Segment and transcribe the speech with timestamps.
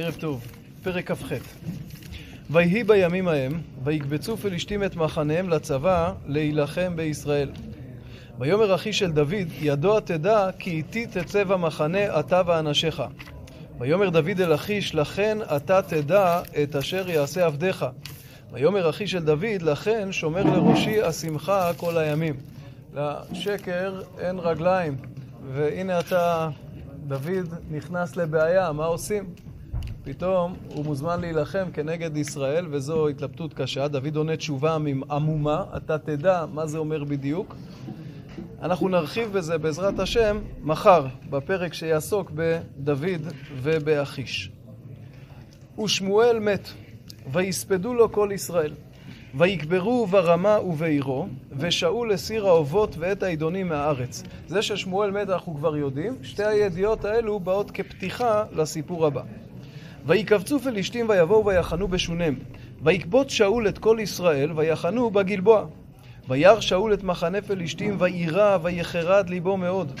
[0.00, 0.46] ערב טוב,
[0.82, 1.32] פרק כ"ח.
[2.50, 7.50] ויהי בימים ההם, ויקבצו פלישתים את מחניהם לצבא להילחם בישראל.
[8.38, 13.02] ויאמר אחי של דוד, ידוע תדע כי איתי תצא במחנה אתה ואנשיך.
[13.78, 17.86] ויאמר דוד אל אחיש, לכן אתה תדע את אשר יעשה עבדיך.
[18.52, 22.34] ויאמר אחי של דוד, לכן שומר לראשי השמחה כל הימים.
[22.94, 24.96] לשקר אין רגליים,
[25.52, 26.50] והנה אתה,
[27.06, 29.47] דוד נכנס לבעיה, מה עושים?
[30.08, 33.88] פתאום הוא מוזמן להילחם כנגד ישראל, וזו התלבטות קשה.
[33.88, 34.76] דוד עונה תשובה
[35.10, 37.56] עמומה, אתה תדע מה זה אומר בדיוק.
[38.62, 43.20] אנחנו נרחיב בזה בעזרת השם מחר, בפרק שיעסוק בדוד
[43.62, 44.50] ובאחיש.
[45.84, 46.68] ושמואל מת,
[47.32, 48.74] ויספדו לו כל ישראל.
[49.34, 51.26] ויקברו ברמה ובעירו,
[51.58, 54.22] ושאול הסיר האובות ואת העידונים מהארץ.
[54.46, 59.22] זה ששמואל מת אנחנו כבר יודעים, שתי הידיעות האלו באות כפתיחה לסיפור הבא.
[60.08, 62.34] ויקבצו פלישתים ויבואו ויחנו בשונם.
[62.82, 65.66] ויקבוץ שאול את כל ישראל ויחנו בגלבוע.
[66.28, 70.00] וירא שאול את מחנה פלישתים ויירא ויחרד ליבו מאוד.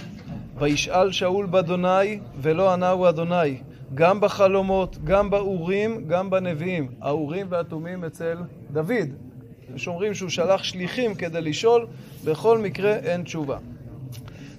[0.58, 3.56] וישאל שאול באדוני ולא ענהו אדוני.
[3.94, 6.88] גם בחלומות, גם באורים, גם בנביאים.
[7.00, 8.38] האורים והתומים אצל
[8.70, 9.08] דוד.
[9.74, 11.86] יש אומרים שהוא שלח שליחים כדי לשאול,
[12.24, 13.58] בכל מקרה אין תשובה.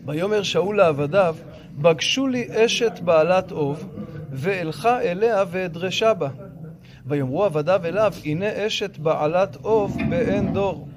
[0.05, 1.36] ויאמר שאול לעבדיו,
[1.77, 3.89] בקשו לי אשת בעלת אוב,
[4.31, 6.30] ואלך אליה ואדרשה בה.
[7.05, 10.88] ויאמרו עבדיו אליו, הנה אשת בעלת אוב באין דור.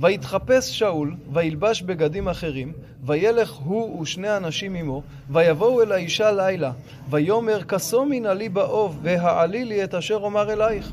[0.00, 2.72] ויתחפש שאול, וילבש בגדים אחרים,
[3.06, 6.72] וילך הוא ושני אנשים עמו, ויבואו אל האישה לילה,
[7.10, 10.92] ויאמר כסו מנעלי באוב, והעלי לי את אשר אומר אלייך.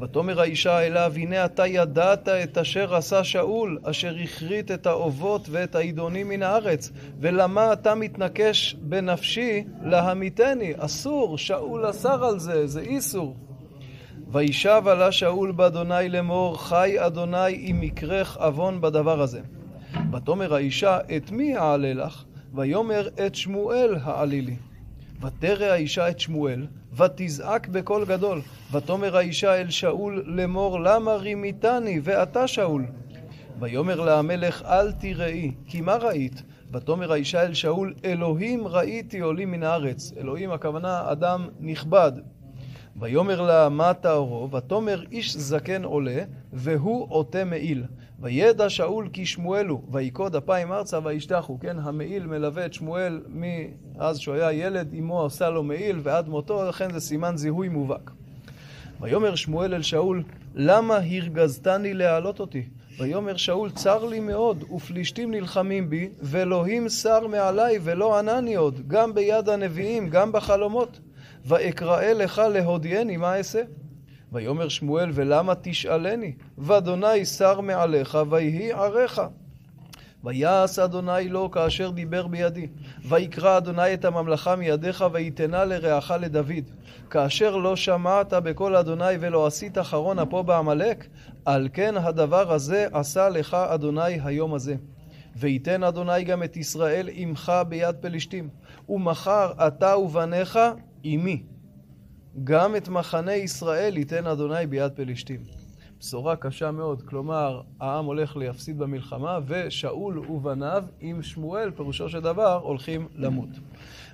[0.00, 5.74] ותאמר האישה אליו, הנה אתה ידעת את אשר עשה שאול, אשר הכרית את האובות ואת
[5.74, 10.72] העידונים מן הארץ, ולמה אתה מתנקש בנפשי להמיתני?
[10.76, 13.36] אסור, שאול אסר על זה, זה איסור.
[14.32, 19.40] וישב עלה שאול באדוני לאמור, חי אדוני אם יקרך עוון בדבר הזה.
[20.12, 22.24] ותאמר האישה, את מי אעלה לך?
[22.54, 24.56] ויאמר, את שמואל העלי לי.
[25.22, 26.66] ותרא האישה את שמואל,
[26.96, 28.40] ותזעק בקול גדול.
[28.72, 32.86] ותאמר האישה אל שאול לאמור, למה רימיתני, ואתה שאול?
[33.60, 36.42] ויאמר לה המלך, אל תראי, כי מה ראית?
[36.72, 40.12] ותאמר האישה אל שאול, אלוהים ראיתי עולים מן הארץ.
[40.16, 42.12] אלוהים הכוונה אדם נכבד.
[42.96, 44.50] ויאמר לה, מה טהרו?
[44.50, 46.18] ותאמר איש זקן עולה,
[46.52, 47.84] והוא עוטה מעיל.
[48.20, 51.58] וידע שאול כי שמואל הוא, ויקוד אפיים ארצה וישתחו.
[51.60, 56.64] כן, המעיל מלווה את שמואל מאז שהוא היה ילד, אמו עושה לו מעיל ועד מותו,
[56.68, 58.10] לכן זה סימן זיהוי מובהק.
[59.00, 60.22] ויאמר שמואל אל שאול,
[60.54, 62.62] למה הרגזתני להעלות אותי?
[62.98, 69.14] ויאמר שאול, צר לי מאוד, ופלישתים נלחמים בי, ואלוהים שר מעלי ולא ענני עוד, גם
[69.14, 71.00] ביד הנביאים, גם בחלומות.
[71.44, 73.62] ואקראה לך להודיעני, מה אעשה?
[74.32, 76.32] ויאמר שמואל, ולמה תשאלני?
[76.58, 79.22] ואדוני שר מעליך, ויהי עריך.
[80.24, 82.66] ויעש אדוני לו כאשר דיבר בידי.
[83.08, 86.64] ויקרא אדוני את הממלכה מידיך, ויתנה לרעך לדוד.
[87.10, 91.06] כאשר לא שמעת בקול אדוני ולא עשית חרון אפו בעמלק,
[91.44, 94.74] על כן הדבר הזה עשה לך אדוני היום הזה.
[95.36, 98.48] ויתן אדוני גם את ישראל עמך ביד פלישתים.
[98.88, 100.58] ומחר אתה ובניך
[101.02, 101.42] עמי.
[102.44, 105.40] גם את מחנה ישראל ייתן אדוני ביד פלישתים.
[106.00, 112.60] בשורה קשה מאוד, כלומר, העם הולך להפסיד במלחמה, ושאול ובניו עם שמואל, פירושו של דבר,
[112.62, 113.48] הולכים למות.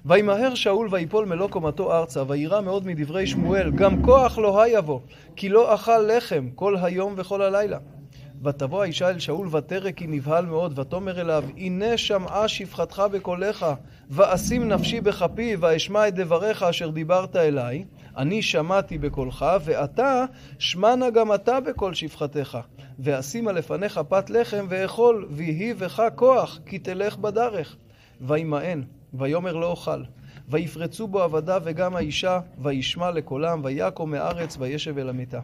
[0.05, 5.01] וימהר שאול ויפול מלוא קומתו ארצה, וירא מאוד מדברי שמואל, גם כוח לא היבוא,
[5.37, 7.79] כי לא אכל לחם כל היום וכל הלילה.
[8.45, 13.67] ותבוא האישה אל שאול ותרא כי נבהל מאוד, ותאמר אליו, הנה שמעה שפחתך בקולך,
[14.11, 17.85] ואשים נפשי בכפי, ואשמע את דבריך אשר דיברת אליי.
[18.17, 20.25] אני שמעתי בקולך, ואתה
[20.59, 22.59] שמענה גם אתה בקול שפחתך.
[22.99, 27.77] ואשימה לפניך פת לחם ואכול, ויהי בך כוח, כי תלך בדרך.
[28.21, 28.83] וימאן,
[29.15, 30.03] ויאמר לא אוכל.
[30.49, 35.41] ויפרצו בו עבדיו וגם האישה, וישמע לקולם, ויקום מארץ, וישב אל המיטה.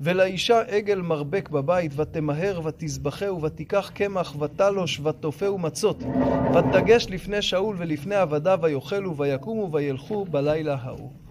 [0.00, 6.02] ולאישה עגל מרבק בבית, ותמהר ותזבחהו, ותיקח קמח, ותלוש, ותופהו מצות,
[6.54, 11.21] ותגש לפני שאול ולפני עבדיו, ויאכלו, ויקומו, וילכו בלילה ההוא.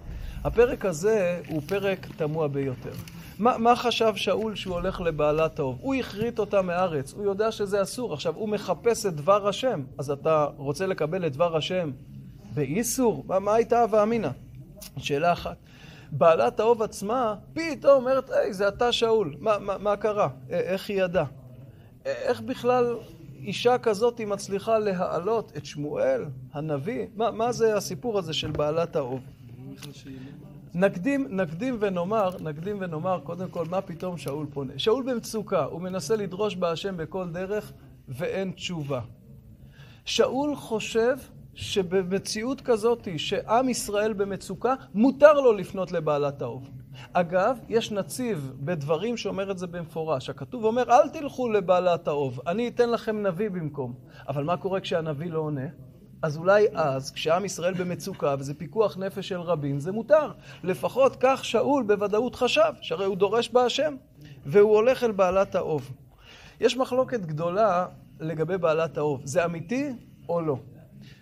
[0.43, 2.91] הפרק הזה הוא פרק תמוה ביותר.
[3.39, 5.77] מה, מה חשב שאול שהוא הולך לבעלת האוב?
[5.81, 8.13] הוא הכרית אותה מארץ, הוא יודע שזה אסור.
[8.13, 11.91] עכשיו, הוא מחפש את דבר השם, אז אתה רוצה לקבל את דבר השם
[12.53, 13.23] באיסור?
[13.27, 14.29] מה, מה הייתה הווה אמינא?
[14.97, 15.57] שאלה אחת.
[16.11, 20.29] בעלת האוב עצמה פתאום אומרת, היי, זה אתה שאול, מה, מה, מה קרה?
[20.49, 21.25] איך היא ידעה?
[22.05, 22.95] איך בכלל
[23.35, 27.07] אישה כזאת היא מצליחה להעלות את שמואל, הנביא?
[27.15, 29.21] מה, מה זה הסיפור הזה של בעלת האוב?
[30.73, 34.73] נקדים, נקדים ונאמר, נקדים ונאמר קודם כל מה פתאום שאול פונה.
[34.77, 37.73] שאול במצוקה, הוא מנסה לדרוש בהשם בכל דרך
[38.07, 39.01] ואין תשובה.
[40.05, 41.17] שאול חושב
[41.53, 46.69] שבמציאות כזאת, שעם ישראל במצוקה, מותר לו לפנות לבעלת האוב.
[47.13, 50.29] אגב, יש נציב בדברים שאומר את זה במפורש.
[50.29, 53.93] הכתוב אומר, אל תלכו לבעלת האוב, אני אתן לכם נביא במקום.
[54.27, 55.67] אבל מה קורה כשהנביא לא עונה?
[56.21, 60.31] אז אולי אז, כשעם ישראל במצוקה, וזה פיקוח נפש של רבים, זה מותר.
[60.63, 63.95] לפחות כך שאול בוודאות חשב, שהרי הוא דורש בהשם,
[64.45, 65.91] והוא הולך אל בעלת האוב.
[66.59, 67.85] יש מחלוקת גדולה
[68.19, 69.21] לגבי בעלת האוב.
[69.23, 69.89] זה אמיתי
[70.29, 70.57] או לא?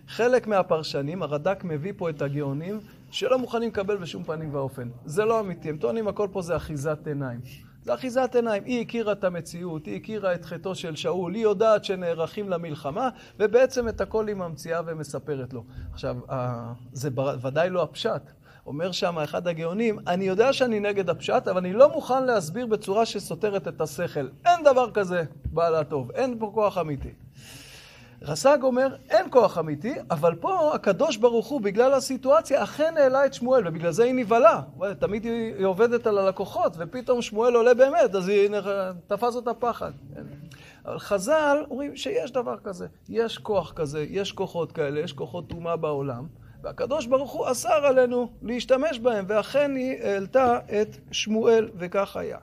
[0.07, 2.79] חלק מהפרשנים, הרד"ק מביא פה את הגאונים,
[3.11, 4.89] שלא מוכנים לקבל בשום פנים ואופן.
[5.05, 7.39] זה לא אמיתי, הם טוענים הכל פה זה אחיזת עיניים.
[7.83, 8.63] זה אחיזת עיניים.
[8.63, 13.09] היא הכירה את המציאות, היא הכירה את חטאו של שאול, היא יודעת שנערכים למלחמה,
[13.39, 15.63] ובעצם את הכל היא ממציאה ומספרת לו.
[15.93, 16.17] עכשיו,
[16.93, 17.09] זה
[17.41, 18.21] ודאי לא הפשט.
[18.65, 23.05] אומר שם אחד הגאונים, אני יודע שאני נגד הפשט, אבל אני לא מוכן להסביר בצורה
[23.05, 24.27] שסותרת את השכל.
[24.45, 27.13] אין דבר כזה בעלה טוב, אין פה כוח אמיתי.
[28.21, 33.33] רס"ג אומר, אין כוח אמיתי, אבל פה הקדוש ברוך הוא, בגלל הסיטואציה, אכן העלה את
[33.33, 34.61] שמואל, ובגלל זה היא נבהלה.
[34.99, 38.49] תמיד היא עובדת על הלקוחות, ופתאום שמואל עולה באמת, אז היא
[39.07, 39.91] תפס אותה פחד.
[40.85, 45.75] אבל חז"ל אומרים שיש דבר כזה, יש כוח כזה, יש כוחות כאלה, יש כוחות טומאה
[45.75, 46.27] בעולם,
[46.63, 52.37] והקדוש ברוך הוא אסר עלינו להשתמש בהם, ואכן היא העלתה את שמואל, וכך היה.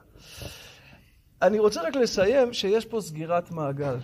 [1.41, 3.95] אני רוצה רק לסיים שיש פה סגירת מעגל.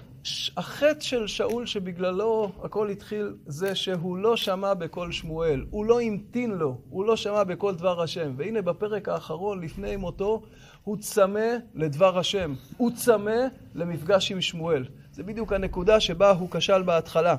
[0.58, 6.52] החטא של שאול שבגללו הכל התחיל זה שהוא לא שמע בקול שמואל, הוא לא המתין
[6.52, 8.34] לו, הוא לא שמע בקול דבר השם.
[8.38, 10.42] והנה בפרק האחרון לפני מותו
[10.84, 13.46] הוא צמא לדבר השם, הוא צמא
[13.76, 14.86] למפגש עם שמואל.
[15.12, 17.36] זה בדיוק הנקודה שבה הוא כשל בהתחלה.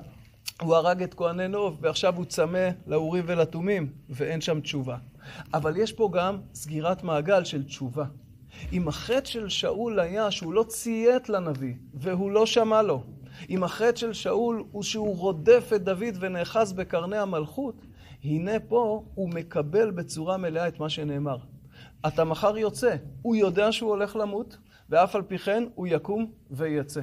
[0.60, 4.96] הוא הרג את כהני נוב ועכשיו הוא צמא לאורים ולתומים ואין שם תשובה.
[5.54, 8.04] אבל יש פה גם סגירת מעגל של תשובה.
[8.74, 13.02] אם החטא של שאול היה שהוא לא ציית לנביא והוא לא שמע לו,
[13.50, 17.86] אם החטא של שאול הוא שהוא רודף את דוד ונאחז בקרני המלכות,
[18.24, 21.36] הנה פה הוא מקבל בצורה מלאה את מה שנאמר.
[22.06, 24.56] אתה מחר יוצא, הוא יודע שהוא הולך למות,
[24.90, 27.00] ואף על פי כן הוא יקום ויצא.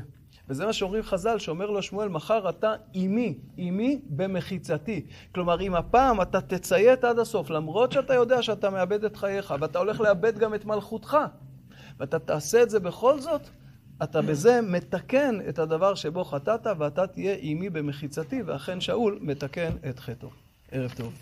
[0.49, 5.05] וזה מה שאומרים חז"ל, שאומר לו שמואל, מחר אתה עימי, עימי במחיצתי.
[5.35, 9.79] כלומר, אם הפעם אתה תציית עד הסוף, למרות שאתה יודע שאתה מאבד את חייך, ואתה
[9.79, 11.17] הולך לאבד גם את מלכותך,
[12.01, 13.41] ואתה תעשה את זה בכל זאת,
[14.03, 19.99] אתה בזה מתקן את הדבר שבו חטאת, ואתה תהיה עימי במחיצתי, ואכן שאול מתקן את
[19.99, 20.29] חטאו.
[20.71, 21.13] ערב טוב.